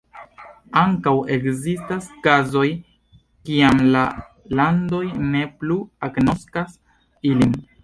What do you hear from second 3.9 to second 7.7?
la landoj ne plu agnoskas ilin.